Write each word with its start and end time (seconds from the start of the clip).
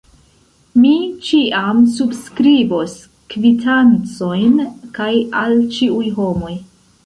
Mi 0.83 0.93
ĉiam 1.27 1.83
subskribos 1.97 2.97
kvitancojn, 3.35 4.59
kaj 4.99 5.13
al 5.47 5.59
ĉiuj 5.79 6.13
homoj. 6.21 6.61